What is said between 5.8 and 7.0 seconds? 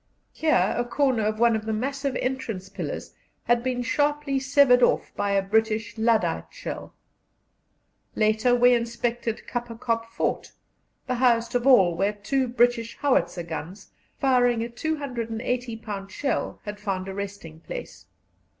lyddite shell.